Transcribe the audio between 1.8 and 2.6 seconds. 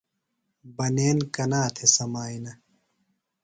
سمِیانہ؟